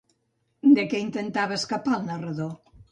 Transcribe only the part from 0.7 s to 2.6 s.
De què intentava escapar el narrador?